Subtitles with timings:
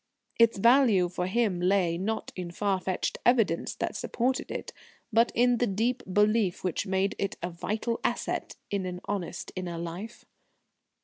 [0.39, 4.73] Its value for him lay, not in far fetched evidence that supported it,
[5.13, 9.77] but in the deep belief which made it a vital asset in an honest inner
[9.77, 10.25] life.